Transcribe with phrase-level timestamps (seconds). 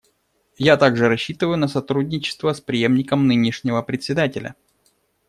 [0.57, 4.55] Я также рассчитываю на сотрудничество с преемником нынешнего Председателя.